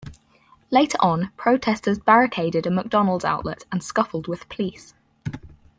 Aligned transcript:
Later 0.71 0.97
on, 0.99 1.31
protesters 1.37 1.99
barricaded 1.99 2.65
a 2.65 2.71
McDonald's 2.71 3.23
outlet 3.23 3.65
and 3.71 3.83
scuffled 3.83 4.27
with 4.27 4.49
police. 4.49 4.95